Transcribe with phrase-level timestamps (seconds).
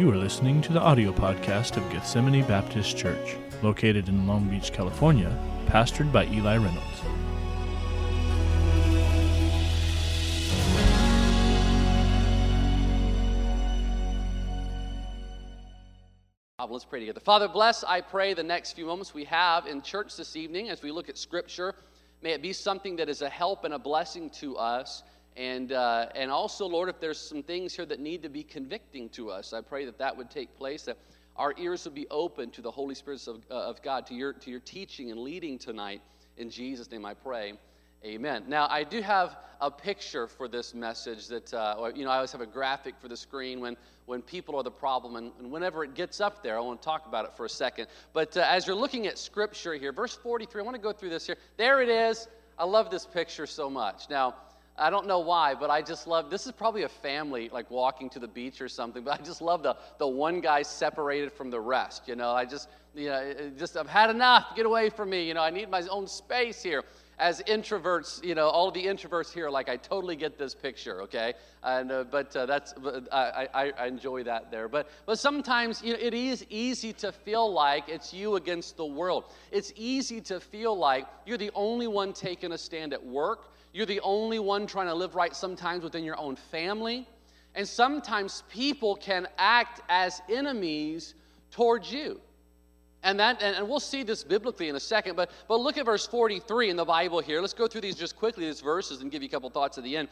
[0.00, 4.72] You are listening to the audio podcast of Gethsemane Baptist Church, located in Long Beach,
[4.72, 5.30] California,
[5.66, 7.02] pastored by Eli Reynolds.
[16.66, 17.20] Let's pray together.
[17.20, 20.82] Father, bless, I pray, the next few moments we have in church this evening as
[20.82, 21.74] we look at Scripture.
[22.22, 25.02] May it be something that is a help and a blessing to us.
[25.36, 29.08] And, uh, and also, Lord, if there's some things here that need to be convicting
[29.10, 30.98] to us, I pray that that would take place, that
[31.36, 34.32] our ears would be open to the Holy Spirit of, uh, of God, to your,
[34.34, 36.02] to your teaching and leading tonight.
[36.36, 37.54] In Jesus' name I pray.
[38.04, 38.44] Amen.
[38.48, 42.32] Now, I do have a picture for this message that, uh, you know, I always
[42.32, 45.16] have a graphic for the screen when, when people are the problem.
[45.16, 47.48] And, and whenever it gets up there, I want to talk about it for a
[47.50, 47.88] second.
[48.14, 51.10] But uh, as you're looking at scripture here, verse 43, I want to go through
[51.10, 51.36] this here.
[51.58, 52.26] There it is.
[52.58, 54.08] I love this picture so much.
[54.08, 54.34] Now,
[54.80, 58.08] I don't know why, but I just love this is probably a family like walking
[58.10, 61.50] to the beach or something, but I just love the, the one guy separated from
[61.50, 62.08] the rest.
[62.08, 64.56] You know, I just, you know, just I've had enough.
[64.56, 65.28] Get away from me.
[65.28, 66.82] You know, I need my own space here.
[67.18, 71.02] As introverts, you know, all of the introverts here, like I totally get this picture,
[71.02, 71.34] okay?
[71.62, 72.72] And uh, but uh, that's
[73.12, 74.68] I, I, I enjoy that there.
[74.68, 78.86] But but sometimes you know it is easy to feel like it's you against the
[78.86, 79.24] world.
[79.52, 83.86] It's easy to feel like you're the only one taking a stand at work you're
[83.86, 87.06] the only one trying to live right sometimes within your own family.
[87.54, 91.14] And sometimes people can act as enemies
[91.50, 92.20] towards you.
[93.02, 96.06] And that and, we'll see this biblically in a second, but but look at verse
[96.06, 97.40] 43 in the Bible here.
[97.40, 99.84] Let's go through these just quickly, these verses, and give you a couple thoughts at
[99.84, 100.08] the end.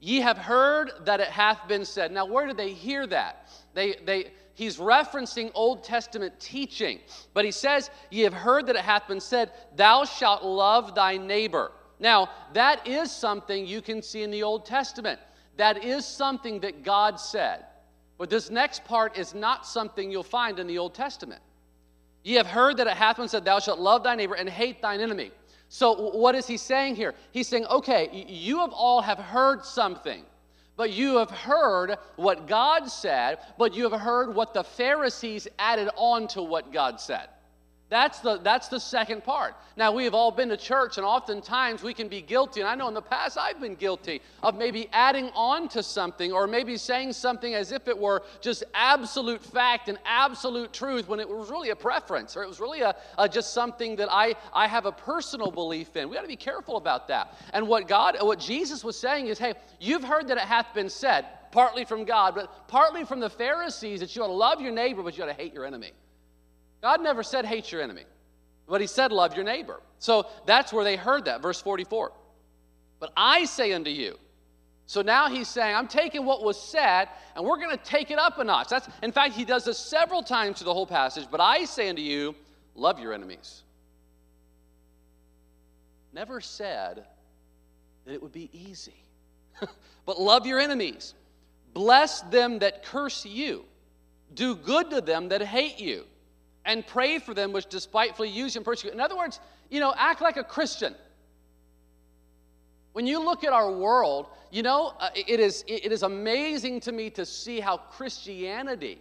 [0.00, 2.12] Ye have heard that it hath been said.
[2.12, 3.50] Now, where did they hear that?
[3.74, 7.00] They they he's referencing Old Testament teaching,
[7.34, 11.18] but he says, Ye have heard that it hath been said, Thou shalt love thy
[11.18, 11.72] neighbor.
[12.00, 15.20] Now, that is something you can see in the Old Testament.
[15.56, 17.66] That is something that God said.
[18.18, 21.42] But this next part is not something you'll find in the Old Testament.
[22.22, 24.82] Ye have heard that it hath been said, Thou shalt love thy neighbor and hate
[24.82, 25.30] thine enemy.
[25.68, 27.14] So, what is he saying here?
[27.30, 30.24] He's saying, okay, you have all have heard something,
[30.76, 35.88] but you have heard what God said, but you have heard what the Pharisees added
[35.94, 37.28] on to what God said.
[37.90, 39.56] That's the, that's the second part.
[39.76, 42.76] Now, we have all been to church, and oftentimes we can be guilty, and I
[42.76, 46.76] know in the past I've been guilty of maybe adding on to something or maybe
[46.76, 51.50] saying something as if it were just absolute fact and absolute truth when it was
[51.50, 54.86] really a preference or it was really a, a just something that I, I have
[54.86, 56.08] a personal belief in.
[56.08, 57.34] We got to be careful about that.
[57.52, 60.88] And what God, what Jesus was saying is, hey, you've heard that it hath been
[60.88, 64.72] said, partly from God, but partly from the Pharisees that you ought to love your
[64.72, 65.90] neighbor, but you ought to hate your enemy.
[66.82, 68.04] God never said hate your enemy,
[68.68, 69.80] but He said love your neighbor.
[69.98, 72.12] So that's where they heard that, verse 44.
[72.98, 74.18] But I say unto you,
[74.90, 78.18] so now he's saying, I'm taking what was said and we're going to take it
[78.18, 78.70] up a notch.
[78.70, 81.28] That's, in fact, he does this several times through the whole passage.
[81.30, 82.34] But I say unto you,
[82.74, 83.62] love your enemies.
[86.12, 87.04] Never said
[88.04, 89.04] that it would be easy.
[90.06, 91.14] but love your enemies.
[91.72, 93.64] Bless them that curse you.
[94.34, 96.04] Do good to them that hate you
[96.64, 98.92] and pray for them which despitefully use and persecute.
[98.92, 99.40] In other words,
[99.70, 100.94] you know, act like a Christian.
[102.92, 106.92] When you look at our world, you know, uh, it, is, it is amazing to
[106.92, 109.00] me to see how Christianity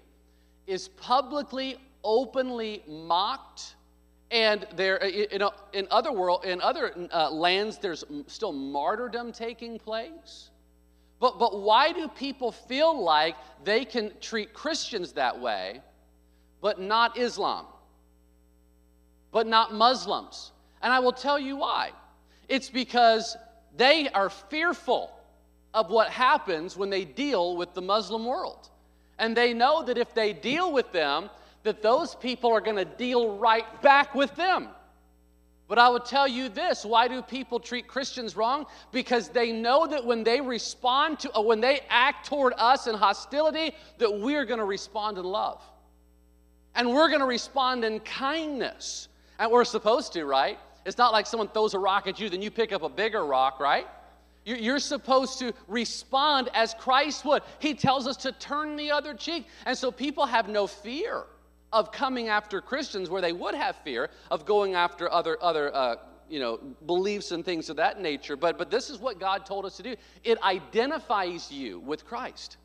[0.68, 3.75] is publicly, openly mocked.
[4.31, 9.80] And there, you know, in other world, in other uh, lands, there's still martyrdom taking
[9.80, 10.52] place.
[11.19, 15.81] But, but why do people feel like they can treat Christians that way
[16.62, 17.66] but not Islam,
[19.31, 20.52] but not Muslims.
[20.81, 21.92] And I will tell you why.
[22.47, 23.38] It's because
[23.78, 25.12] they are fearful
[25.74, 28.69] of what happens when they deal with the Muslim world.
[29.19, 31.30] And they know that if they deal with them,
[31.64, 34.69] that those people are going to deal right back with them.
[35.68, 38.66] But I will tell you this why do people treat Christians wrong?
[38.92, 42.95] Because they know that when they respond to, uh, when they act toward us in
[42.95, 45.62] hostility, that we're going to respond in love.
[46.75, 49.07] And we're going to respond in kindness.
[49.38, 50.60] And we're supposed to, right?
[50.86, 53.25] It's not like someone throws a rock at you, then you pick up a bigger
[53.25, 53.88] rock, right?
[54.45, 57.44] You're supposed to respond as Christ would.
[57.60, 59.45] He tells us to turn the other cheek.
[59.66, 61.25] And so people have no fear
[61.71, 65.95] of coming after Christians where they would have fear of going after other, other uh,
[66.30, 68.36] you know, beliefs and things of that nature.
[68.36, 72.57] But, but this is what God told us to do it identifies you with Christ,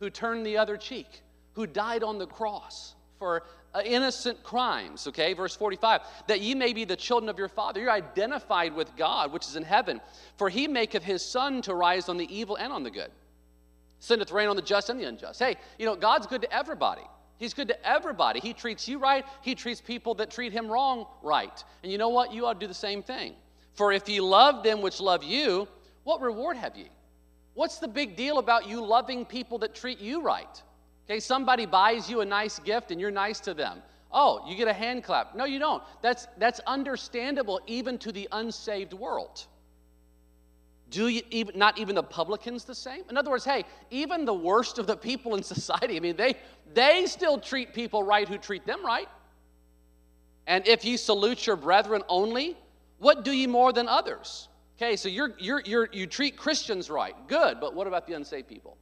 [0.00, 1.22] who turned the other cheek,
[1.54, 3.44] who died on the cross for
[3.74, 5.34] uh, innocent crimes, okay?
[5.34, 7.80] Verse 45, that ye may be the children of your Father.
[7.80, 10.00] You're identified with God, which is in heaven.
[10.36, 13.10] For he maketh his sun to rise on the evil and on the good.
[13.98, 15.38] sendeth rain on the just and the unjust.
[15.38, 17.02] Hey, you know, God's good to everybody.
[17.38, 18.40] He's good to everybody.
[18.40, 21.64] He treats you right, He treats people that treat Him wrong right.
[21.82, 22.32] And you know what?
[22.32, 23.34] You ought to do the same thing.
[23.74, 25.68] For if ye love them which love you,
[26.02, 26.88] what reward have ye?
[27.54, 30.62] What's the big deal about you loving people that treat you right?
[31.08, 33.82] Okay, somebody buys you a nice gift and you're nice to them.
[34.12, 35.34] Oh, you get a hand clap.
[35.34, 35.82] No, you don't.
[36.02, 39.46] That's, that's understandable even to the unsaved world.
[40.90, 43.02] Do you even, not even the publicans the same?
[43.10, 46.34] In other words, hey, even the worst of the people in society, I mean, they,
[46.74, 49.08] they still treat people right who treat them right.
[50.46, 52.56] And if ye salute your brethren only,
[52.98, 54.48] what do ye more than others?
[54.76, 57.14] Okay, so you're, you're, you're, you treat Christians right.
[57.28, 58.78] Good, but what about the unsaved people?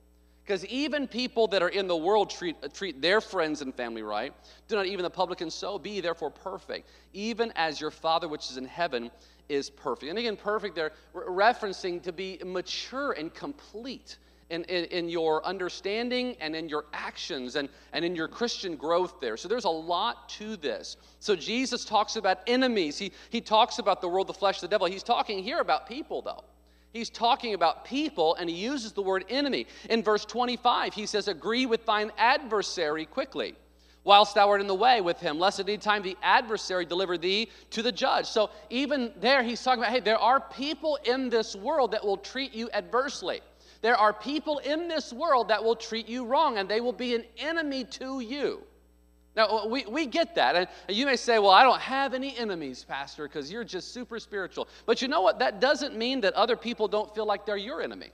[0.46, 4.32] Because even people that are in the world treat, treat their friends and family right.
[4.68, 5.76] Do not even the publicans so.
[5.76, 9.10] Be therefore perfect, even as your Father which is in heaven
[9.48, 10.08] is perfect.
[10.08, 14.18] And again, perfect, they're referencing to be mature and complete
[14.50, 19.20] in, in, in, your understanding and in your actions and, and in your Christian growth
[19.20, 19.36] there.
[19.36, 20.96] So there's a lot to this.
[21.18, 24.86] So Jesus talks about enemies, he, he talks about the world, the flesh, the devil.
[24.86, 26.44] He's talking here about people, though.
[26.96, 29.66] He's talking about people, and he uses the word enemy.
[29.90, 33.54] In verse 25, he says, Agree with thine adversary quickly,
[34.02, 37.18] whilst thou art in the way with him, lest at any time the adversary deliver
[37.18, 38.24] thee to the judge.
[38.24, 42.16] So even there, he's talking about, hey, there are people in this world that will
[42.16, 43.42] treat you adversely.
[43.82, 47.14] There are people in this world that will treat you wrong, and they will be
[47.14, 48.62] an enemy to you.
[49.36, 50.56] Now, we, we get that.
[50.56, 54.18] And you may say, well, I don't have any enemies, Pastor, because you're just super
[54.18, 54.66] spiritual.
[54.86, 55.38] But you know what?
[55.38, 58.10] That doesn't mean that other people don't feel like they're your enemy.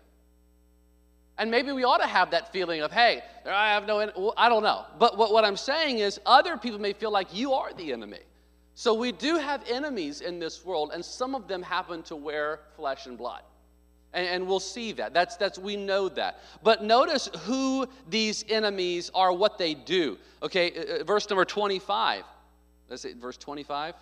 [1.39, 4.49] And maybe we ought to have that feeling of, hey, I have no, well, I
[4.49, 4.85] don't know.
[4.99, 8.21] But what, what I'm saying is, other people may feel like you are the enemy.
[8.75, 12.61] So we do have enemies in this world, and some of them happen to wear
[12.77, 13.43] flesh and blood.
[14.15, 15.15] And, and, we'll see that.
[15.15, 16.41] That's, that's, we know that.
[16.63, 20.19] But notice who these enemies are, what they do.
[20.43, 22.25] Okay, uh, uh verse number 25.
[22.91, 23.95] Let's see, verse 25.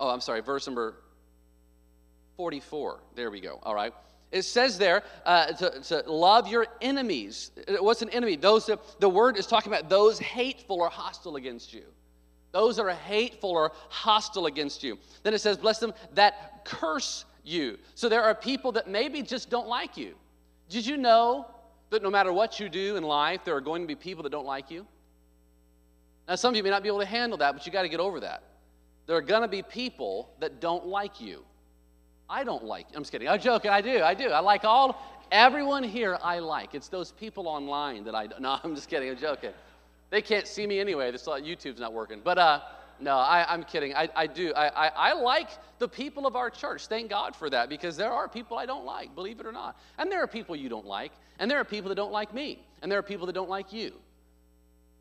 [0.00, 0.94] Oh, I'm sorry, verse number
[2.36, 3.00] 44.
[3.14, 3.58] There we go.
[3.62, 3.92] All right.
[4.32, 7.52] It says there uh, to, to, love your enemies.
[7.68, 8.34] Uh, what's an enemy?
[8.34, 11.84] Those that, the word is talking about those hateful or hostile against you.
[12.50, 14.98] Those that are hateful or hostile against you.
[15.22, 17.78] Then it says, bless them that curse you.
[17.94, 20.14] So there are people that maybe just don't like you.
[20.68, 21.46] Did you know
[21.90, 24.32] that no matter what you do in life, there are going to be people that
[24.32, 24.86] don't like you?
[26.26, 27.88] Now, some of you may not be able to handle that, but you got to
[27.88, 28.42] get over that.
[29.06, 31.44] There are going to be people that don't like you.
[32.28, 32.86] I don't like.
[32.94, 33.28] I'm just kidding.
[33.28, 33.70] I'm joking.
[33.70, 34.02] I do.
[34.02, 34.30] I do.
[34.30, 36.74] I like all, everyone here I like.
[36.74, 39.10] It's those people online that I, no, I'm just kidding.
[39.10, 39.50] I'm joking.
[40.10, 41.10] They can't see me anyway.
[41.10, 42.20] This YouTube's not working.
[42.24, 42.60] But, uh,
[43.00, 43.94] no, I, am kidding.
[43.94, 44.52] I, I do.
[44.54, 45.48] I, I, I, like
[45.84, 46.86] the people of our church.
[46.86, 49.78] Thank God for that because there are people I don't like, believe it or not.
[49.98, 51.12] And there are people you don't like.
[51.38, 52.64] And there are people that don't like me.
[52.80, 53.92] And there are people that don't like you.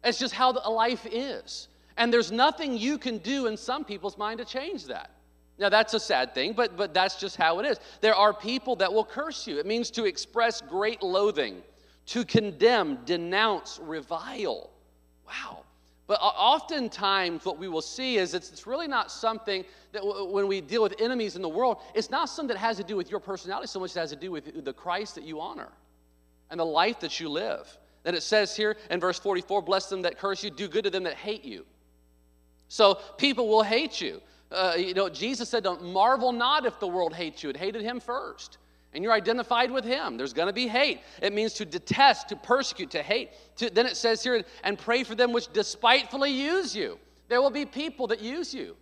[0.03, 1.69] It's just how life is.
[1.95, 5.12] And there's nothing you can do in some people's mind to change that.
[5.57, 7.80] Now, that's a sad thing, but, but that's just how it is.
[8.01, 9.59] There are people that will curse you.
[9.59, 11.62] It means to express great loathing,
[12.07, 14.69] to condemn, denounce, revile.
[15.25, 15.63] Wow.
[16.05, 19.63] But oftentimes, what we will see is it's really not something
[19.94, 22.83] that when we deal with enemies in the world, it's not something that has to
[22.83, 25.23] do with your personality so much as it has to do with the Christ that
[25.23, 25.69] you honor
[26.50, 27.78] and the life that you live.
[28.04, 30.89] Then it says here in verse 44 Bless them that curse you, do good to
[30.89, 31.66] them that hate you.
[32.68, 34.21] So people will hate you.
[34.51, 37.49] Uh, you know, Jesus said, Don't marvel not if the world hates you.
[37.49, 38.57] It hated him first
[38.94, 40.18] and you're identified with him.
[40.18, 41.02] There's going to be hate.
[41.21, 43.31] It means to detest, to persecute, to hate.
[43.57, 47.00] To, then it says here, and pray for them which despitefully use you.
[47.30, 48.76] There will be people that use you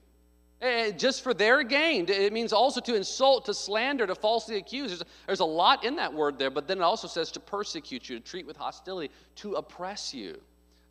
[0.61, 2.05] uh, just for their gain.
[2.07, 4.91] It means also to insult, to slander, to falsely accuse.
[4.91, 8.09] There's, there's a lot in that word there, but then it also says to persecute
[8.09, 10.39] you, to treat with hostility, to oppress you.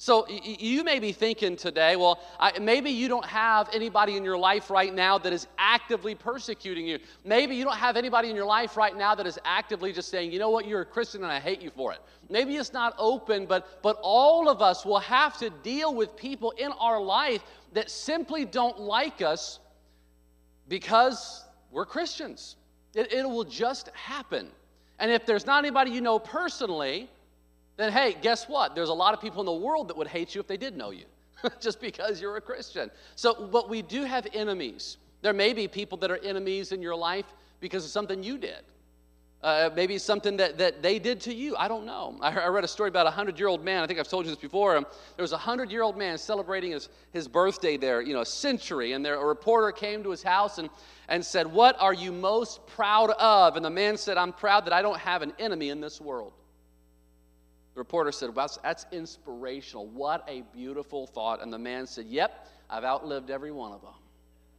[0.02, 2.20] So you may be thinking today, well,
[2.58, 7.00] maybe you don't have anybody in your life right now that is actively persecuting you.
[7.22, 10.32] Maybe you don't have anybody in your life right now that is actively just saying,
[10.32, 11.98] you know what, you're a Christian and I hate you for it.
[12.30, 16.52] Maybe it's not open, but, but all of us will have to deal with people
[16.52, 17.42] in our life
[17.74, 19.60] that simply don't like us
[20.66, 22.56] because we're Christians.
[22.94, 24.48] It, it will just happen.
[24.98, 27.10] And if there's not anybody you know personally,
[27.80, 28.74] then hey, guess what?
[28.74, 30.76] There's a lot of people in the world that would hate you if they did
[30.76, 31.04] know you,
[31.60, 32.90] just because you're a Christian.
[33.16, 34.96] So, but we do have enemies.
[35.22, 37.26] There may be people that are enemies in your life
[37.60, 38.62] because of something you did.
[39.42, 41.56] Uh, maybe something that, that they did to you.
[41.56, 42.14] I don't know.
[42.20, 43.82] I, I read a story about a 100 year old man.
[43.82, 44.76] I think I've told you this before.
[44.76, 48.20] Um, there was a 100 year old man celebrating his, his birthday there, you know,
[48.20, 48.92] a century.
[48.92, 50.68] And there, a reporter came to his house and,
[51.08, 53.56] and said, What are you most proud of?
[53.56, 56.34] And the man said, I'm proud that I don't have an enemy in this world.
[57.74, 59.86] The reporter said, well, That's inspirational.
[59.86, 61.42] What a beautiful thought.
[61.42, 63.94] And the man said, Yep, I've outlived every one of them.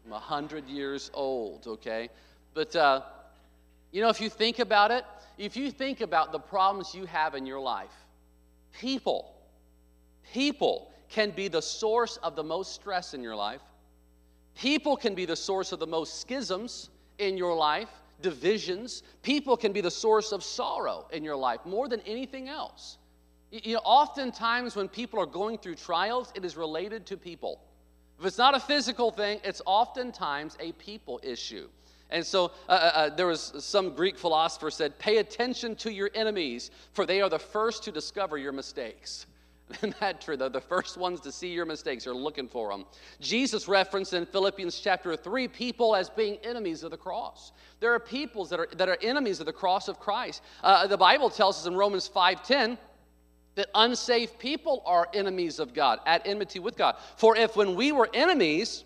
[0.05, 2.09] I'm 100 years old, okay?
[2.53, 3.01] But, uh,
[3.91, 5.05] you know, if you think about it,
[5.37, 7.93] if you think about the problems you have in your life,
[8.71, 9.33] people,
[10.33, 13.61] people can be the source of the most stress in your life.
[14.55, 16.89] People can be the source of the most schisms
[17.19, 17.89] in your life,
[18.21, 19.03] divisions.
[19.21, 22.97] People can be the source of sorrow in your life more than anything else.
[23.51, 27.61] You know, oftentimes when people are going through trials, it is related to people.
[28.17, 31.67] If it's not a physical thing, it's oftentimes a people issue.
[32.11, 36.09] And so uh, uh, uh, there was some Greek philosopher said, "Pay attention to your
[36.13, 39.25] enemies, for they are the first to discover your mistakes."
[39.71, 40.35] Isn't that true?
[40.35, 42.05] They're the first ones to see your mistakes.
[42.05, 42.85] You're looking for them.
[43.21, 47.53] Jesus referenced in Philippians chapter 3 people as being enemies of the cross.
[47.79, 50.41] There are peoples that are, that are enemies of the cross of Christ.
[50.61, 52.77] Uh, the Bible tells us in Romans 5.10
[53.55, 56.95] that unsaved people are enemies of God, at enmity with God.
[57.17, 58.83] For if when we were enemies,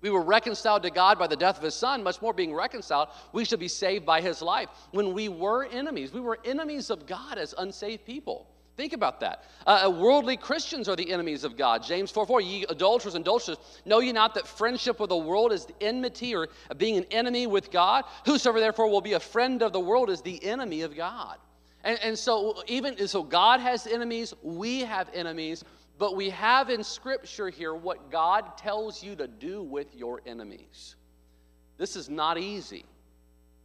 [0.00, 3.08] we were reconciled to God by the death of his son, much more being reconciled,
[3.32, 4.68] we should be saved by his life.
[4.90, 8.46] When we were enemies, we were enemies of God as unsaved people.
[8.76, 9.44] Think about that.
[9.66, 11.82] Uh, uh worldly Christians are the enemies of God.
[11.82, 15.52] James 4 4, ye adulterers and adulterers, know ye not that friendship with the world
[15.52, 18.04] is enmity or being an enemy with God?
[18.26, 21.38] Whosoever therefore will be a friend of the world is the enemy of God.
[21.86, 25.62] And, and so, even so, God has enemies, we have enemies,
[25.98, 30.96] but we have in Scripture here what God tells you to do with your enemies.
[31.78, 32.84] This is not easy,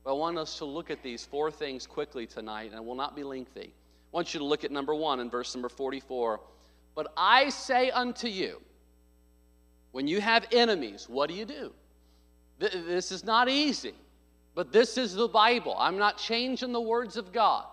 [0.03, 2.93] but I want us to look at these four things quickly tonight, and it will
[2.93, 3.73] not be lengthy.
[3.73, 6.41] I want you to look at number one in verse number 44.
[6.93, 8.61] But I say unto you,
[9.93, 11.73] when you have enemies, what do you do?
[12.59, 13.95] This is not easy,
[14.53, 15.75] but this is the Bible.
[15.79, 17.65] I'm not changing the words of God.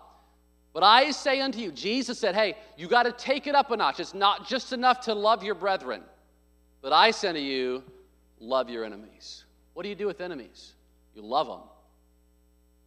[0.73, 3.77] But I say unto you, Jesus said, hey, you got to take it up a
[3.77, 3.99] notch.
[3.99, 6.03] It's not just enough to love your brethren.
[6.81, 7.83] But I say unto you,
[8.39, 9.45] love your enemies.
[9.73, 10.73] What do you do with enemies?
[11.15, 11.61] You love them.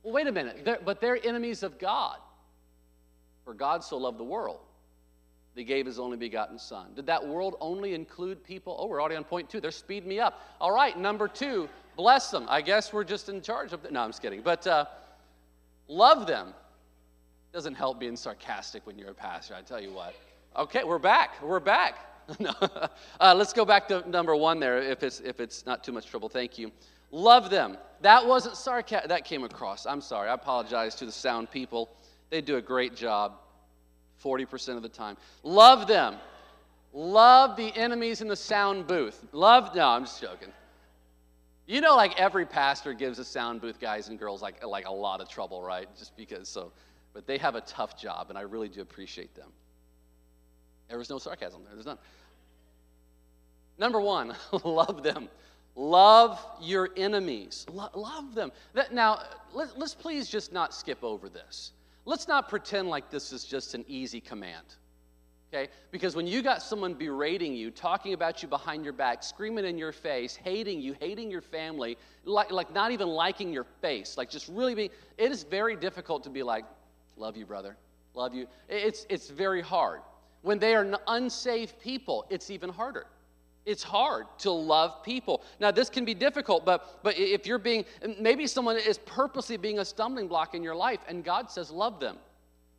[0.02, 0.64] Well, wait a minute.
[0.64, 2.18] They're, but they're enemies of God.
[3.44, 4.60] For God so loved the world,
[5.54, 6.86] that He gave His only begotten Son.
[6.94, 8.76] Did that world only include people?
[8.78, 9.60] Oh, we're already on point two.
[9.60, 10.40] They're speeding me up.
[10.60, 12.46] All right, number two, bless them.
[12.48, 13.94] I guess we're just in charge of them.
[13.94, 14.42] No, I'm just kidding.
[14.42, 14.84] But uh,
[15.88, 16.54] love them.
[17.52, 20.14] Doesn't help being sarcastic when you're a pastor, I tell you what.
[20.56, 21.42] Okay, we're back.
[21.42, 21.98] We're back.
[22.38, 22.52] no.
[23.20, 26.06] uh, let's go back to number one there, if it's, if it's not too much
[26.06, 26.30] trouble.
[26.30, 26.72] Thank you.
[27.10, 27.76] Love them.
[28.00, 29.10] That wasn't sarcastic.
[29.10, 29.84] That came across.
[29.84, 30.30] I'm sorry.
[30.30, 31.90] I apologize to the sound people.
[32.30, 33.34] They do a great job
[34.24, 35.18] 40% of the time.
[35.42, 36.16] Love them.
[36.94, 39.26] Love the enemies in the sound booth.
[39.32, 40.52] Love, no, I'm just joking.
[41.66, 44.92] You know, like every pastor gives the sound booth guys and girls like, like a
[44.92, 45.88] lot of trouble, right?
[45.98, 46.72] Just because, so
[47.12, 49.50] but they have a tough job, and I really do appreciate them.
[50.88, 51.98] There was no sarcasm there, there's none.
[53.78, 55.28] Number one, love them.
[55.74, 57.66] Love your enemies.
[57.72, 58.52] Lo- love them.
[58.74, 59.22] That, now,
[59.54, 61.72] let, let's please just not skip over this.
[62.04, 64.66] Let's not pretend like this is just an easy command.
[65.52, 65.70] Okay?
[65.90, 69.78] Because when you got someone berating you, talking about you behind your back, screaming in
[69.78, 74.30] your face, hating you, hating your family, like, like not even liking your face, like
[74.30, 76.64] just really being, it is very difficult to be like,
[77.16, 77.76] Love you, brother.
[78.14, 78.46] Love you.
[78.68, 80.00] It's, it's very hard.
[80.42, 83.06] When they are unsafe people, it's even harder.
[83.64, 85.42] It's hard to love people.
[85.60, 87.84] Now, this can be difficult, but, but if you're being,
[88.18, 92.00] maybe someone is purposely being a stumbling block in your life, and God says, love
[92.00, 92.16] them.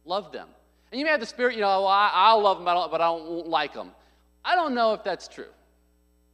[0.06, 0.50] Love them.
[0.92, 3.48] And you may have the spirit, you know, well, I, love them, but I don't
[3.48, 3.92] like them.
[4.44, 5.48] I don't know if that's true.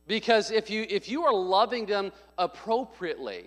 [0.07, 3.45] Because if you, if you are loving them appropriately,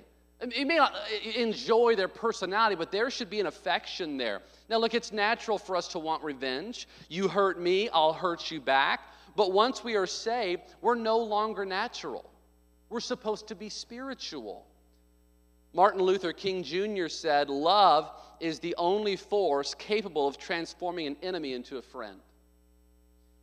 [0.51, 4.43] you may not uh, enjoy their personality, but there should be an affection there.
[4.69, 6.89] Now, look, it's natural for us to want revenge.
[7.09, 9.01] You hurt me, I'll hurt you back.
[9.37, 12.31] But once we are saved, we're no longer natural.
[12.91, 14.67] We're supposed to be spiritual.
[15.73, 17.09] Martin Luther King Jr.
[17.09, 22.19] said, Love is the only force capable of transforming an enemy into a friend.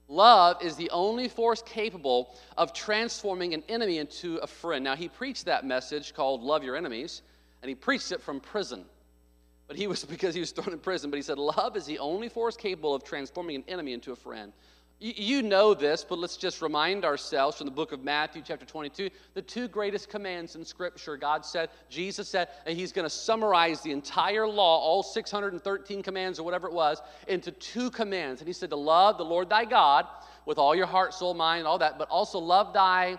[0.10, 4.84] Love is the only force capable of transforming an enemy into a friend.
[4.84, 7.22] Now, he preached that message called Love Your Enemies,
[7.62, 8.86] and he preached it from prison.
[9.68, 11.12] But he was because he was thrown in prison.
[11.12, 14.16] But he said, Love is the only force capable of transforming an enemy into a
[14.16, 14.52] friend.
[15.02, 19.10] You know this, but let's just remind ourselves from the book of Matthew, chapter 22,
[19.34, 21.16] the two greatest commands in Scripture.
[21.16, 26.38] God said, Jesus said, and He's going to summarize the entire law, all 613 commands
[26.38, 28.42] or whatever it was, into two commands.
[28.42, 30.06] And He said to love the Lord thy God
[30.46, 33.18] with all your heart, soul, mind, all that, but also love thy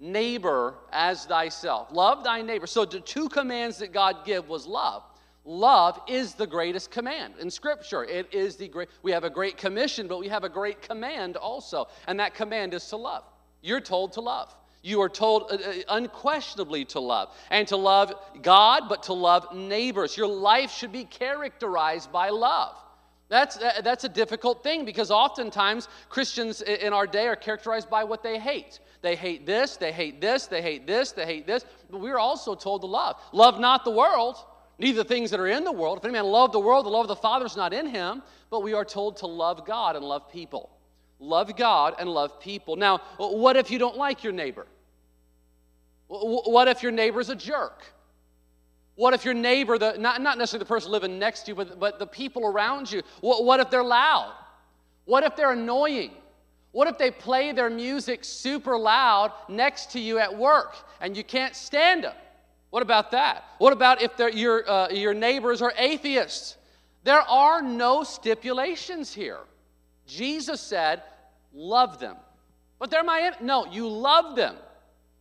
[0.00, 1.88] neighbor as thyself.
[1.92, 2.66] Love thy neighbor.
[2.66, 5.02] So the two commands that God gave was love.
[5.44, 8.04] Love is the greatest command in Scripture.
[8.04, 11.36] It is the great, we have a great commission, but we have a great command
[11.36, 11.88] also.
[12.06, 13.24] And that command is to love.
[13.60, 14.54] You're told to love.
[14.82, 19.54] You are told uh, uh, unquestionably to love, and to love God, but to love
[19.54, 20.14] neighbors.
[20.14, 22.76] Your life should be characterized by love.
[23.30, 28.04] That's, uh, that's a difficult thing because oftentimes Christians in our day are characterized by
[28.04, 28.80] what they hate.
[29.00, 31.64] They hate this, they hate this, they hate this, they hate this.
[31.90, 33.16] But we're also told to love.
[33.32, 34.36] Love not the world,
[34.78, 35.98] neither the things that are in the world.
[35.98, 38.22] If any man love the world, the love of the Father is not in him.
[38.50, 40.70] But we are told to love God and love people.
[41.18, 42.76] Love God and love people.
[42.76, 44.66] Now, what if you don't like your neighbor?
[46.08, 47.82] What if your neighbor's a jerk?
[48.96, 51.80] What if your neighbor, the, not, not necessarily the person living next to you, but,
[51.80, 54.32] but the people around you, what, what if they're loud?
[55.04, 56.12] What if they're annoying?
[56.72, 61.24] What if they play their music super loud next to you at work and you
[61.24, 62.14] can't stand them?
[62.74, 63.44] What about that?
[63.58, 66.56] What about if your, uh, your neighbors are atheists?
[67.04, 69.38] There are no stipulations here.
[70.08, 71.04] Jesus said,
[71.52, 72.16] love them.
[72.80, 74.56] But they're my, no, you love them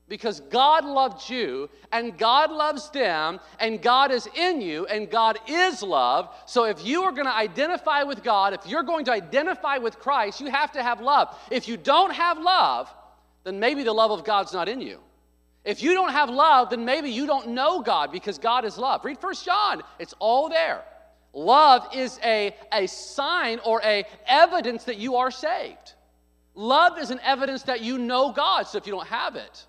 [0.07, 5.37] because God loved you and God loves them and God is in you and God
[5.47, 6.33] is love.
[6.47, 9.99] So if you are going to identify with God, if you're going to identify with
[9.99, 11.37] Christ, you have to have love.
[11.51, 12.91] If you don't have love,
[13.43, 14.97] then maybe the love of God's not in you.
[15.65, 19.03] If you don't have love, then maybe you don't know God because God is love.
[19.05, 20.83] Read First John, it's all there.
[21.33, 25.93] Love is a, a sign or a evidence that you are saved.
[26.53, 28.63] Love is an evidence that you know God.
[28.63, 29.65] So if you don't have it,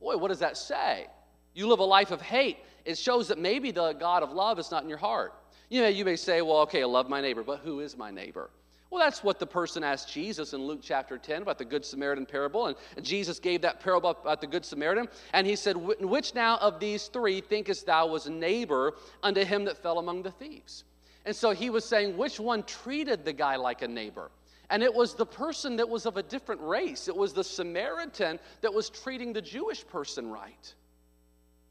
[0.00, 1.06] Boy, what does that say?
[1.54, 2.58] You live a life of hate.
[2.84, 5.34] It shows that maybe the God of love is not in your heart.
[5.68, 8.10] You know, you may say, well, okay, I love my neighbor, but who is my
[8.10, 8.50] neighbor?
[8.90, 12.24] Well, that's what the person asked Jesus in Luke chapter 10 about the Good Samaritan
[12.24, 12.66] parable.
[12.66, 15.08] And Jesus gave that parable about the Good Samaritan.
[15.32, 19.82] And he said, Which now of these three thinkest thou was neighbor unto him that
[19.82, 20.84] fell among the thieves?
[21.24, 24.30] And so he was saying, Which one treated the guy like a neighbor?
[24.70, 27.08] And it was the person that was of a different race.
[27.08, 30.74] It was the Samaritan that was treating the Jewish person right.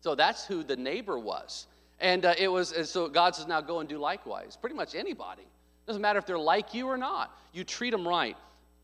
[0.01, 1.67] So that's who the neighbor was.
[1.99, 4.57] And uh, it was, and so God says, now go and do likewise.
[4.57, 5.47] Pretty much anybody.
[5.87, 7.37] Doesn't matter if they're like you or not.
[7.53, 8.35] You treat them right.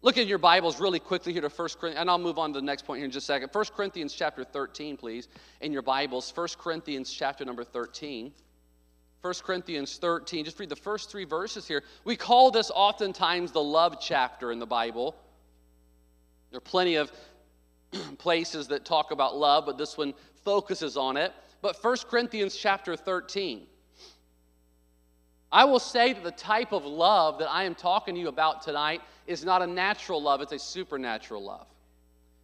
[0.03, 2.59] Look at your Bibles really quickly here to 1 Corinthians, and I'll move on to
[2.59, 3.49] the next point here in just a second.
[3.51, 5.27] 1 Corinthians chapter 13, please,
[5.61, 6.31] in your Bibles.
[6.35, 8.31] 1 Corinthians chapter number 13.
[9.21, 11.83] 1 Corinthians 13, just read the first three verses here.
[12.03, 15.15] We call this oftentimes the love chapter in the Bible.
[16.49, 17.11] There are plenty of
[18.17, 21.31] places that talk about love, but this one focuses on it.
[21.61, 23.67] But 1 Corinthians chapter 13.
[25.51, 28.61] I will say that the type of love that I am talking to you about
[28.61, 31.67] tonight is not a natural love, it's a supernatural love.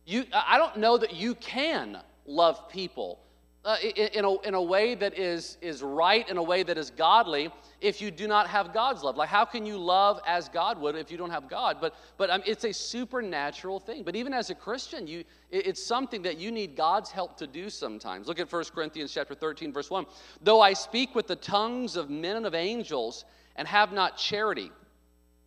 [0.06, 3.20] You, I don't know that you can love people
[3.66, 6.90] uh, in, a, in a way that is, is right, in a way that is
[6.90, 7.50] godly,
[7.82, 9.18] if you do not have God's love.
[9.18, 11.78] Like, how can you love as God would if you don't have God?
[11.82, 14.04] But, but um, it's a supernatural thing.
[14.04, 15.20] But even as a Christian, you,
[15.52, 18.28] it, it's something that you need God's help to do sometimes.
[18.28, 20.06] Look at 1 Corinthians chapter 13, verse 1.
[20.42, 23.26] Though I speak with the tongues of men and of angels
[23.58, 24.72] and have not charity,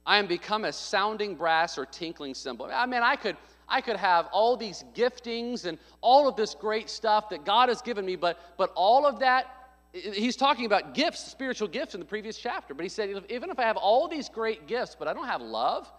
[0.04, 2.68] I am become a sounding brass or tinkling cymbal.
[2.72, 3.36] I mean, I could,
[3.70, 7.80] I could have all these giftings and all of this great stuff that God has
[7.80, 9.46] given me, but, but all of that,
[9.92, 12.74] he's talking about gifts, spiritual gifts in the previous chapter.
[12.74, 15.40] But he said, even if I have all these great gifts, but I don't have
[15.40, 15.90] love,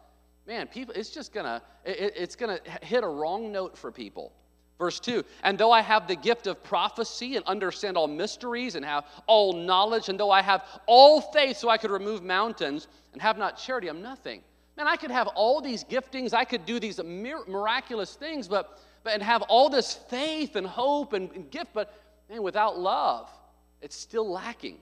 [0.46, 4.34] man, people, it's just gonna, it, it's gonna hit a wrong note for people.
[4.82, 8.84] Verse 2 And though I have the gift of prophecy and understand all mysteries and
[8.84, 13.22] have all knowledge, and though I have all faith so I could remove mountains and
[13.22, 14.42] have not charity, I'm nothing.
[14.82, 19.14] Man, I could have all these giftings, I could do these miraculous things, but, but
[19.14, 21.94] and have all this faith and hope and, and gift, but
[22.28, 23.30] man, without love,
[23.84, 24.80] it's still lacking.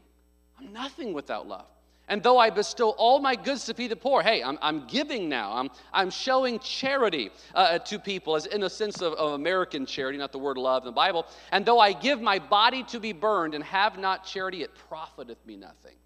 [0.57, 1.65] I'm nothing without love.
[2.07, 5.27] And though I bestow all my goods to feed the poor, hey, I'm, I'm giving
[5.27, 5.51] now.
[5.51, 10.17] I'm, I'm showing charity uh, to people, as in the sense of, of American charity,
[10.17, 11.25] not the word love in the Bible.
[11.51, 15.45] And though I give my body to be burned and have not charity, it profiteth
[15.45, 15.97] me nothing.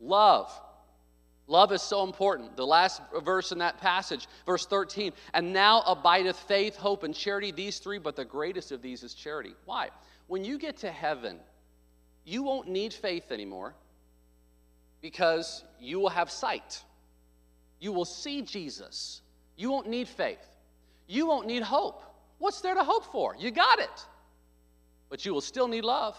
[0.00, 0.50] Love
[1.48, 2.56] Love is so important.
[2.56, 7.52] The last verse in that passage, verse 13, and now abideth faith, hope, and charity,
[7.52, 9.54] these three, but the greatest of these is charity.
[9.64, 9.90] Why?
[10.26, 11.38] When you get to heaven,
[12.24, 13.74] you won't need faith anymore
[15.00, 16.82] because you will have sight.
[17.78, 19.20] You will see Jesus.
[19.56, 20.44] You won't need faith.
[21.06, 22.02] You won't need hope.
[22.38, 23.36] What's there to hope for?
[23.38, 24.06] You got it.
[25.08, 26.16] But you will still need love.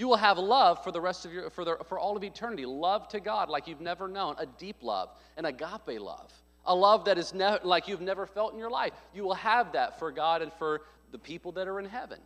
[0.00, 2.64] You will have love for the rest of your, for, the, for all of eternity.
[2.64, 6.32] Love to God like you've never known, a deep love, an agape love,
[6.64, 8.94] a love that is ne- like you've never felt in your life.
[9.12, 10.80] You will have that for God and for
[11.12, 12.18] the people that are in heaven.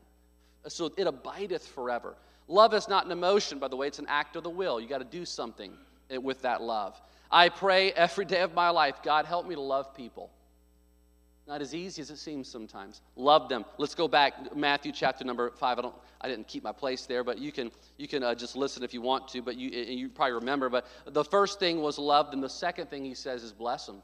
[0.69, 2.15] So it abideth forever.
[2.47, 4.81] Love is not an emotion, by the way, it's an act of the will.
[4.81, 5.73] You got to do something
[6.23, 7.03] with that love.
[7.29, 10.31] I pray every day of my life, God, help me to love people.
[11.47, 13.03] Not as easy as it seems sometimes.
[13.17, 13.67] Love them.
[13.77, 15.79] Let's go back Matthew chapter number five.
[15.79, 15.95] I don't.
[16.21, 18.95] I didn't keep my place there, but you can you can uh, just listen if
[18.95, 19.43] you want to.
[19.43, 20.71] But you you probably remember.
[20.71, 24.03] But the first thing was love, and the second thing he says is bless them.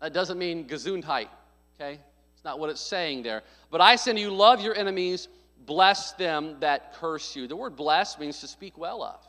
[0.00, 1.28] That doesn't mean gesundheit.
[1.78, 1.98] Okay,
[2.34, 3.42] it's not what it's saying there.
[3.70, 5.28] But I to you, love your enemies,
[5.66, 7.46] bless them that curse you.
[7.46, 9.20] The word bless means to speak well of.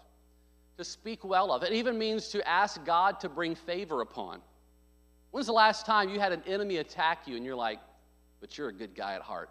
[0.78, 1.64] To speak well of.
[1.64, 4.42] It even means to ask God to bring favor upon.
[5.32, 7.80] When's the last time you had an enemy attack you and you're like,
[8.39, 9.50] but you're a good guy at heart?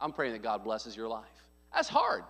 [0.00, 1.24] I'm praying that God blesses your life.
[1.72, 2.24] That's hard,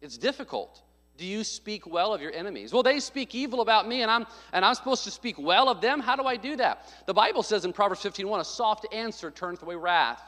[0.00, 0.82] it's difficult.
[1.16, 2.74] Do you speak well of your enemies?
[2.74, 5.80] Well, they speak evil about me, and I'm and I'm supposed to speak well of
[5.80, 5.98] them.
[6.00, 6.92] How do I do that?
[7.06, 10.22] The Bible says in Proverbs 15:1, a soft answer turneth away wrath,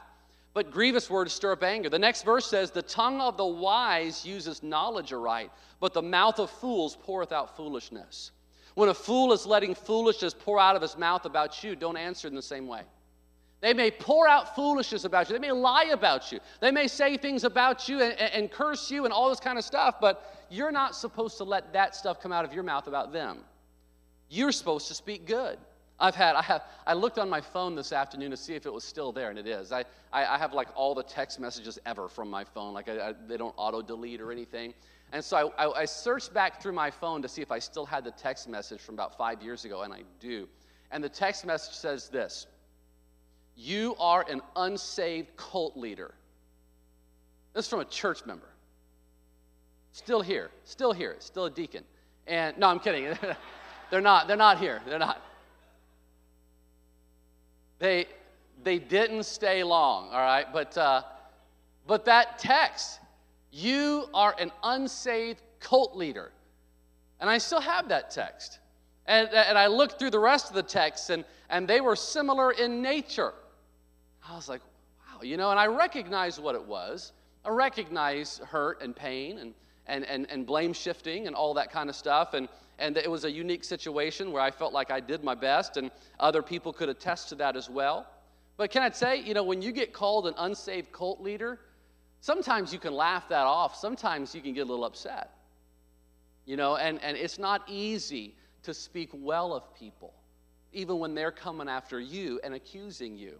[0.53, 1.89] but grievous words stir up anger.
[1.89, 6.39] The next verse says, The tongue of the wise uses knowledge aright, but the mouth
[6.39, 8.31] of fools poureth out foolishness.
[8.75, 12.27] When a fool is letting foolishness pour out of his mouth about you, don't answer
[12.27, 12.83] in the same way.
[13.61, 15.33] They may pour out foolishness about you.
[15.33, 16.39] They may lie about you.
[16.61, 19.65] They may say things about you and, and, curse you and all this kind of
[19.65, 23.11] stuff, but you're not supposed to let that stuff come out of your mouth about
[23.11, 23.39] them.
[24.29, 25.57] You're supposed to speak good.
[25.99, 28.71] I've had, I have, I looked on my phone this afternoon to see if it
[28.71, 29.73] was still there, and it is.
[29.73, 32.73] I, I, I have like all the text messages ever from my phone.
[32.73, 34.73] Like I, I, they don't auto delete or anything.
[35.11, 38.03] And so I, I, searched back through my phone to see if I still had
[38.03, 40.47] the text message from about five years ago, and I do.
[40.91, 42.45] And the text message says this
[43.55, 46.13] You are an unsaved cult leader.
[47.53, 48.49] This is from a church member.
[49.91, 51.83] Still here, still here, still a deacon.
[52.27, 53.17] And no, I'm kidding.
[53.89, 54.81] they're not, they're not here.
[54.85, 55.21] They're not.
[57.79, 58.05] They,
[58.63, 60.45] they didn't stay long, all right?
[60.53, 61.01] But, uh,
[61.87, 62.99] but that text,
[63.51, 66.31] you are an unsaved cult leader.
[67.19, 68.59] And I still have that text.
[69.05, 72.51] And, and I looked through the rest of the texts, and, and they were similar
[72.51, 73.33] in nature.
[74.27, 74.61] I was like,
[74.99, 77.11] wow, you know, and I recognized what it was.
[77.43, 79.53] I recognized hurt and pain and,
[79.87, 82.35] and, and, and blame shifting and all that kind of stuff.
[82.35, 85.77] And, and it was a unique situation where I felt like I did my best,
[85.77, 88.07] and other people could attest to that as well.
[88.57, 91.59] But can I say, you know, when you get called an unsaved cult leader,
[92.21, 95.31] Sometimes you can laugh that off, sometimes you can get a little upset.
[96.45, 100.13] You know, and, and it's not easy to speak well of people,
[100.73, 103.39] even when they're coming after you and accusing you,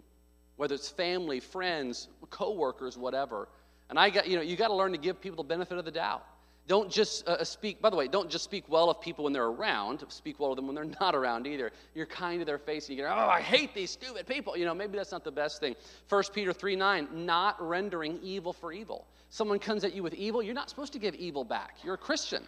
[0.55, 3.49] whether it's family, friends, coworkers, whatever.
[3.89, 5.85] And I got, you know, you got to learn to give people the benefit of
[5.85, 6.25] the doubt.
[6.69, 9.33] Don't just uh, uh, speak, by the way, don't just speak well of people when
[9.33, 10.05] they're around.
[10.09, 11.71] Speak well of them when they're not around either.
[11.95, 14.55] You're kind to their face and you get, oh, I hate these stupid people.
[14.55, 15.75] You know, maybe that's not the best thing.
[16.09, 19.07] 1 Peter 3 9, not rendering evil for evil.
[19.29, 21.77] Someone comes at you with evil, you're not supposed to give evil back.
[21.83, 22.43] You're a Christian.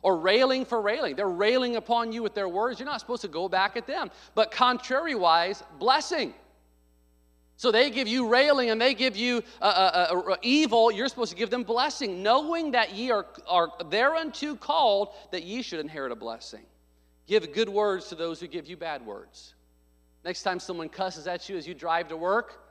[0.00, 1.14] Or railing for railing.
[1.14, 2.80] They're railing upon you with their words.
[2.80, 4.10] You're not supposed to go back at them.
[4.34, 6.32] But contrariwise, blessing.
[7.58, 10.92] So they give you railing and they give you uh, uh, uh, uh, evil.
[10.92, 15.62] You're supposed to give them blessing, knowing that ye are, are thereunto called that ye
[15.62, 16.64] should inherit a blessing.
[17.26, 19.54] Give good words to those who give you bad words.
[20.24, 22.62] Next time someone cusses at you as you drive to work,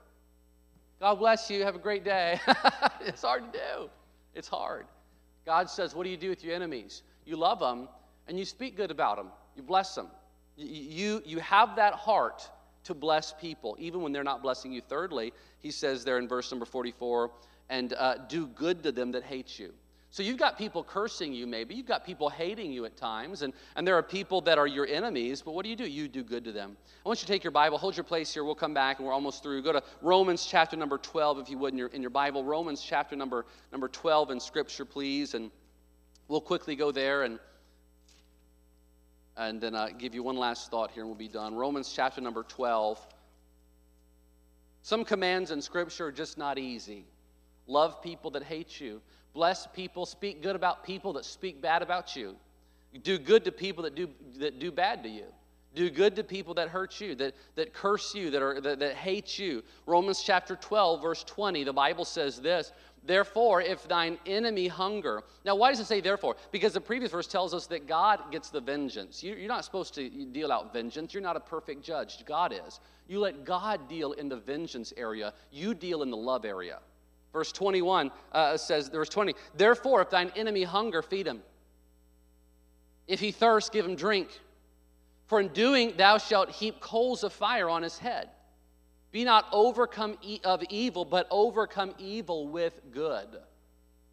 [1.00, 2.40] God bless you, have a great day.
[3.02, 3.90] it's hard to do.
[4.36, 4.86] It's hard.
[5.46, 7.02] God says, What do you do with your enemies?
[7.26, 7.88] You love them
[8.28, 10.08] and you speak good about them, you bless them.
[10.58, 12.50] You, you, you have that heart
[12.86, 14.82] to bless people, even when they're not blessing you.
[14.82, 17.32] Thirdly, he says there in verse number 44,
[17.70, 19.74] and uh, do good to them that hate you.
[20.12, 21.76] So you've got people cursing you, maybe.
[21.76, 24.88] You've got people hating you at times, and, and there are people that are your
[24.88, 25.86] enemies, but what do you do?
[25.86, 26.78] You do good to them.
[27.06, 28.46] I want you to take your Bible, hold your place here.
[28.46, 29.62] We'll come back, and we're almost through.
[29.64, 32.46] Go to Romans chapter number 12, if you would, in your, in your Bible.
[32.46, 35.52] Romans chapter number, number 12 in Scripture, please, and
[36.30, 37.38] we'll quickly go there and
[39.38, 41.56] and then uh, give you one last thought here and we'll be done.
[41.56, 43.06] Romans chapter number 12.
[44.82, 47.06] Some commands in Scripture are just not easy.
[47.68, 49.02] Love people that hate you,
[49.34, 52.36] bless people, speak good about people that speak bad about you,
[53.02, 55.26] do good to people that do, that do bad to you.
[55.76, 58.96] Do good to people that hurt you, that, that curse you, that, are, that, that
[58.96, 59.64] hate you.
[59.86, 62.72] Romans chapter 12, verse 20, the Bible says this
[63.06, 65.22] Therefore, if thine enemy hunger.
[65.44, 66.38] Now, why does it say therefore?
[66.52, 69.22] Because the previous verse tells us that God gets the vengeance.
[69.22, 71.14] You're not supposed to deal out vengeance.
[71.14, 72.26] You're not a perfect judge.
[72.26, 72.80] God is.
[73.08, 76.80] You let God deal in the vengeance area, you deal in the love area.
[77.32, 81.42] Verse 21 uh, says, verse 20, therefore, if thine enemy hunger, feed him.
[83.08, 84.30] If he thirst, give him drink.
[85.28, 88.30] For in doing, thou shalt heap coals of fire on his head.
[89.12, 93.28] Be not overcome of evil, but overcome evil with good.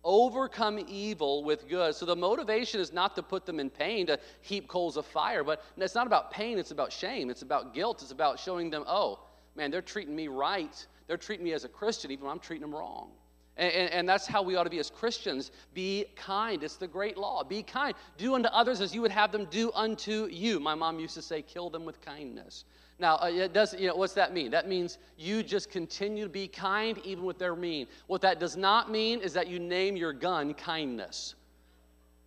[0.05, 1.95] overcome evil with good.
[1.95, 5.45] So the motivation is not to put them in pain, to heap coals of fire,
[5.45, 8.85] but it's not about pain, it's about shame, it's about guilt, it's about showing them,
[8.87, 9.21] oh,
[9.55, 10.87] man, they're treating me right.
[11.07, 13.11] They're treating me as a Christian, even when I'm treating them wrong.
[13.57, 15.51] And, and, and, that's how we ought to be as Christians.
[15.75, 16.63] Be kind.
[16.65, 17.45] It's the great law.
[17.45, 17.95] Be kind.
[18.17, 20.59] Do unto others as you would have them do unto you.
[20.59, 22.65] My mom used to say, kill them with kindness.
[22.99, 24.51] Now, uh, it does, you know, what's that mean?
[24.53, 27.89] That means you just continue to be kind even with their mean.
[28.07, 31.35] What that does not mean is that you name your gun kindness.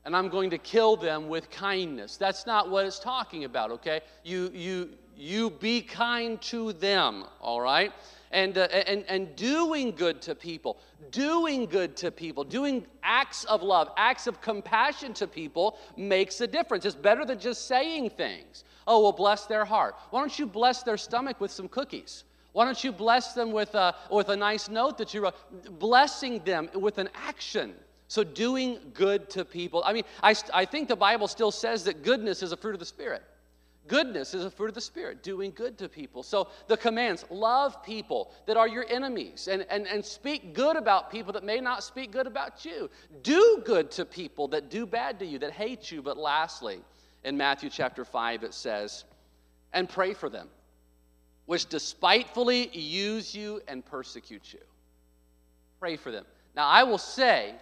[0.04, 2.18] And I'm going to kill them with kindness.
[2.18, 4.02] That's not what it's talking about, okay?
[4.24, 7.92] You, you, you be kind to them, all right?
[8.32, 10.78] And, uh, and, and doing good to people,
[11.12, 16.48] doing good to people, doing acts of love, acts of compassion to people makes a
[16.48, 16.86] difference.
[16.86, 18.64] It's better than just saying things.
[18.88, 19.96] Oh, well, bless their heart.
[20.10, 22.24] Why don't you bless their stomach with some cookies?
[22.52, 25.80] Why don't you bless them with a, with a nice note that you wrote?
[25.80, 27.74] Blessing them with an action.
[28.08, 29.84] So, doing good to people.
[29.84, 32.80] I mean, I, I think the Bible still says that goodness is a fruit of
[32.80, 33.24] the Spirit.
[33.88, 36.24] Goodness is a fruit of the Spirit, doing good to people.
[36.24, 41.12] So the commands love people that are your enemies and, and, and speak good about
[41.12, 42.90] people that may not speak good about you.
[43.22, 46.02] Do good to people that do bad to you, that hate you.
[46.02, 46.80] But lastly,
[47.24, 49.04] in Matthew chapter 5, it says,
[49.72, 50.48] and pray for them,
[51.46, 54.62] which despitefully use you and persecute you.
[55.80, 56.26] Pray for them.
[56.56, 57.54] Now, I will say,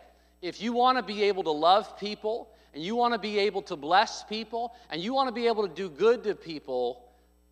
[0.41, 3.62] if you want to be able to love people, and you want to be able
[3.63, 7.03] to bless people and you want to be able to do good to people,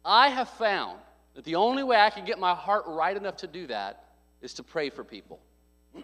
[0.04, 0.98] I have found
[1.36, 4.06] that the only way I can get my heart right enough to do that
[4.42, 5.40] is to pray for people.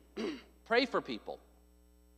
[0.65, 1.39] pray for people.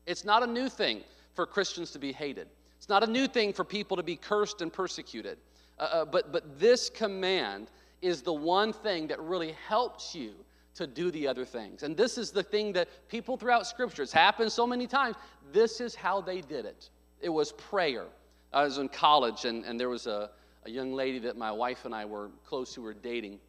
[0.05, 1.01] It's not a new thing
[1.33, 2.47] for Christians to be hated.
[2.77, 5.37] It's not a new thing for people to be cursed and persecuted.
[5.77, 7.69] Uh, uh, but, but this command
[8.01, 10.33] is the one thing that really helps you
[10.79, 11.83] to do the other things.
[11.83, 15.17] And this is the thing that people throughout Scripture, it's happened so many times,
[15.51, 16.89] this is how they did it.
[17.21, 18.05] It was prayer.
[18.53, 20.31] I was in college, and, and there was a,
[20.65, 23.39] a young lady that my wife and I were close who were dating.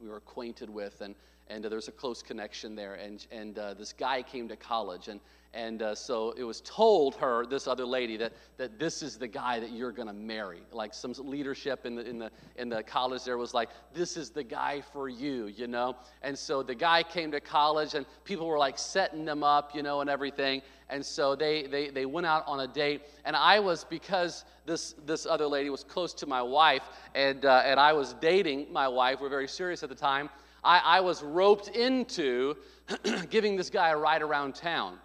[0.00, 1.16] We were acquainted with, and,
[1.48, 2.94] and uh, there was a close connection there.
[2.94, 5.20] And, and uh, this guy came to college, and,
[5.54, 9.28] and uh, so it was told her, this other lady, that, that this is the
[9.28, 10.62] guy that you're going to marry.
[10.72, 14.30] Like some leadership in the, in, the, in the college there was like, this is
[14.30, 15.94] the guy for you, you know?
[16.22, 19.84] And so the guy came to college and people were like setting them up, you
[19.84, 20.60] know, and everything.
[20.88, 23.02] And so they, they, they went out on a date.
[23.24, 26.82] And I was, because this, this other lady was close to my wife
[27.14, 30.30] and, uh, and I was dating my wife, we we're very serious at the time,
[30.64, 32.56] I, I was roped into
[33.30, 34.98] giving this guy a ride around town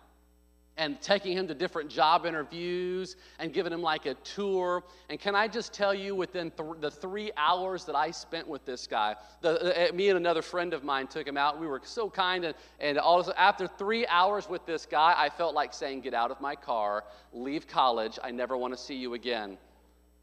[0.79, 4.81] and taking him to different job interviews and giving him like a tour.
[5.09, 8.65] And can I just tell you, within th- the three hours that I spent with
[8.65, 11.59] this guy, the, uh, me and another friend of mine took him out.
[11.59, 12.45] We were so kind.
[12.45, 16.31] And, and also, after three hours with this guy, I felt like saying, Get out
[16.31, 18.17] of my car, leave college.
[18.23, 19.57] I never want to see you again.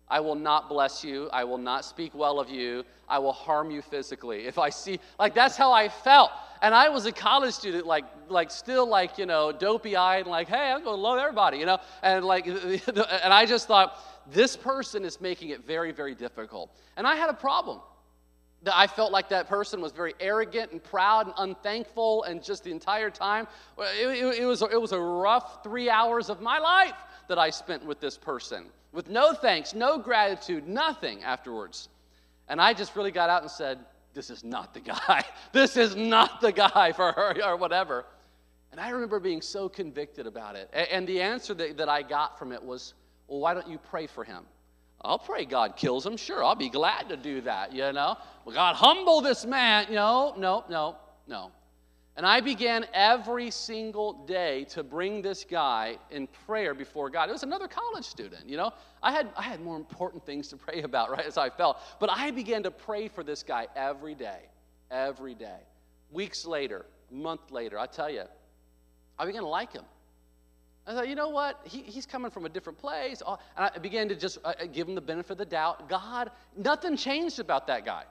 [0.09, 1.29] I will not bless you.
[1.33, 2.85] I will not speak well of you.
[3.09, 4.47] I will harm you physically.
[4.47, 6.31] If I see, like, that's how I felt.
[6.62, 10.49] And I was a college student, like, like still like, you know, dopey eyed, like,
[10.49, 11.79] hey, I'm going to love everybody, you know?
[12.03, 13.99] And like, and I just thought,
[14.31, 16.71] this person is making it very, very difficult.
[16.97, 17.81] And I had a problem.
[18.62, 22.64] That I felt like that person was very arrogant and proud and unthankful, and just
[22.64, 23.47] the entire time,
[23.79, 26.95] it, it, it was, it was a rough three hours of my life
[27.28, 31.90] that I spent with this person with no thanks, no gratitude, nothing afterwards.
[32.48, 33.78] And I just really got out and said,
[34.14, 35.22] This is not the guy.
[35.52, 38.06] This is not the guy for her or whatever.
[38.72, 40.70] And I remember being so convicted about it.
[40.72, 42.94] And the answer that, I got from it was,
[43.28, 44.44] Well, why don't you pray for him?
[45.02, 46.16] I'll pray God kills him.
[46.16, 48.16] Sure, I'll be glad to do that, you know.
[48.44, 49.86] Well, God, humble this man.
[49.90, 50.96] No, no, no,
[51.28, 51.50] no.
[52.16, 57.29] And I began every single day to bring this guy in prayer before God.
[57.29, 58.72] It was another college student, you know.
[59.02, 61.79] I had, I had more important things to pray about, right, as I felt.
[62.00, 64.40] But I began to pray for this guy every day,
[64.90, 65.59] every day.
[66.11, 68.24] Weeks later, month later, I tell you,
[69.18, 69.85] I began to like him.
[70.87, 71.61] I thought, you know what?
[71.64, 73.22] He, he's coming from a different place.
[73.26, 73.38] And
[73.74, 75.88] I began to just uh, give him the benefit of the doubt.
[75.88, 78.05] God, nothing changed about that guy.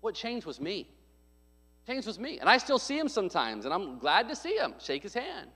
[0.00, 0.88] What changed was me.
[1.86, 2.38] James was me.
[2.38, 5.50] And I still see him sometimes, and I'm glad to see him, shake his hand.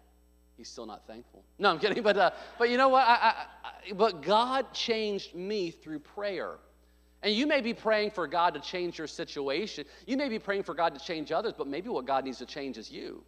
[0.57, 1.45] He's still not thankful.
[1.59, 2.03] No, I'm kidding.
[2.03, 3.07] But, uh, but you know what?
[3.07, 6.59] I, I, I, but God changed me through prayer.
[7.23, 9.85] And you may be praying for God to change your situation.
[10.07, 12.47] You may be praying for God to change others, but maybe what God needs to
[12.47, 13.23] change is you.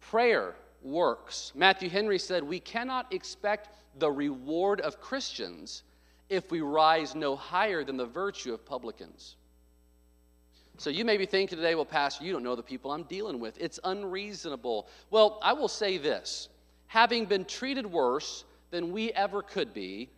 [0.00, 1.52] Prayer works.
[1.54, 5.84] Matthew Henry said, We cannot expect the reward of Christians
[6.28, 9.36] if we rise no higher than the virtue of publicans.
[10.78, 13.40] So you may be thinking today, well, Pastor, you don't know the people I'm dealing
[13.40, 13.60] with.
[13.60, 14.86] It's unreasonable.
[15.10, 16.48] Well, I will say this
[16.86, 20.08] having been treated worse than we ever could be,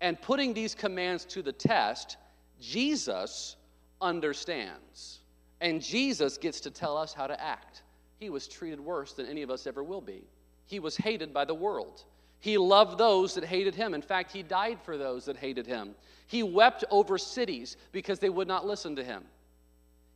[0.00, 2.16] and putting these commands to the test,
[2.60, 3.56] Jesus
[4.00, 5.20] understands.
[5.60, 7.82] And Jesus gets to tell us how to act.
[8.18, 10.22] He was treated worse than any of us ever will be.
[10.66, 12.04] He was hated by the world.
[12.40, 13.94] He loved those that hated him.
[13.94, 15.94] In fact, he died for those that hated him.
[16.26, 19.24] He wept over cities because they would not listen to him.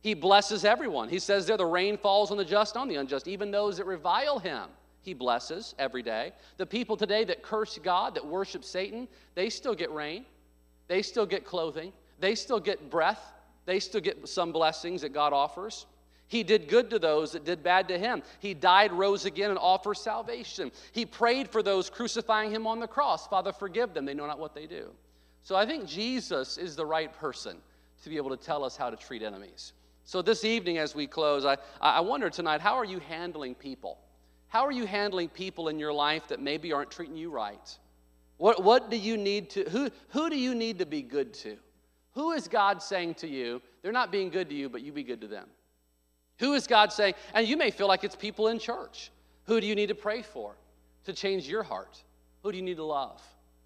[0.03, 1.07] He blesses everyone.
[1.07, 3.85] He says there the rain falls on the just on the unjust, even those that
[3.85, 4.67] revile him.
[5.01, 6.33] He blesses every day.
[6.57, 10.25] The people today that curse God, that worship Satan, they still get rain.
[10.89, 11.93] They still get clothing.
[12.19, 13.31] They still get breath.
[13.65, 15.85] They still get some blessings that God offers.
[16.27, 18.23] He did good to those that did bad to him.
[18.39, 20.71] He died, rose again, and offers salvation.
[20.91, 23.25] He prayed for those crucifying him on the cross.
[23.27, 24.03] Father, forgive them.
[24.03, 24.89] They know not what they do.
[25.43, 27.57] So I think Jesus is the right person
[28.03, 29.71] to be able to tell us how to treat enemies.
[30.05, 33.97] So, this evening, as we close, I, I wonder tonight how are you handling people?
[34.49, 37.77] How are you handling people in your life that maybe aren't treating you right?
[38.37, 41.57] What, what do you need to, who, who do you need to be good to?
[42.13, 45.03] Who is God saying to you, they're not being good to you, but you be
[45.03, 45.47] good to them?
[46.39, 49.11] Who is God saying, and you may feel like it's people in church.
[49.45, 50.55] Who do you need to pray for
[51.05, 52.03] to change your heart?
[52.43, 53.21] Who do you need to love?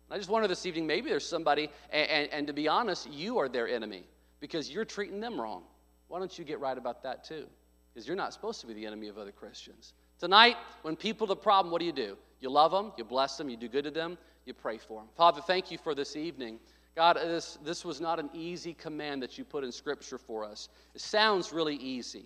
[0.10, 3.40] I just wonder this evening, maybe there's somebody, and, and, and to be honest, you
[3.40, 4.04] are their enemy
[4.40, 5.64] because you're treating them wrong.
[6.08, 7.48] Why don't you get right about that too?
[7.94, 9.94] Because you're not supposed to be the enemy of other Christians.
[10.20, 12.18] Tonight, when people a problem, what do you do?
[12.40, 15.10] You love them, you bless them, you do good to them, you pray for them.
[15.16, 16.60] Father, thank you for this evening.
[16.96, 20.44] God, uh, this, this was not an easy command that you put in Scripture for
[20.44, 20.70] us.
[20.96, 22.26] It sounds really easy.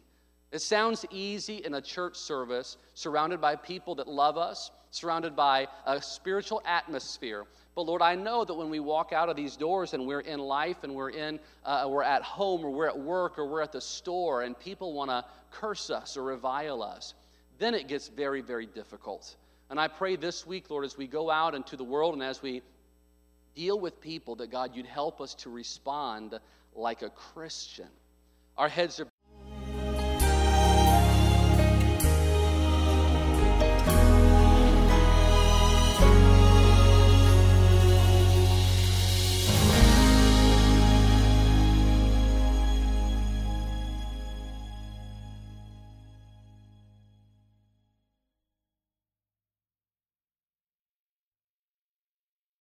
[0.52, 5.68] It sounds easy in a church service surrounded by people that love us, surrounded by
[5.86, 7.46] a spiritual atmosphere.
[7.76, 10.40] But Lord, I know that when we walk out of these doors and we're in
[10.40, 13.72] life and we're in, uh, we're at home or we're at work or we're at
[13.72, 17.14] the store and people want to curse us or revile us,
[17.58, 19.36] then it gets very, very difficult.
[19.70, 22.42] And I pray this week, Lord, as we go out into the world and as
[22.42, 22.62] we
[23.56, 26.38] deal with people, that God, you'd help us to respond
[26.76, 27.88] like a Christian.
[28.58, 29.08] Our heads are